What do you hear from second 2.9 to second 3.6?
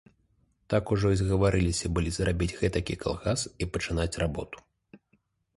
калгас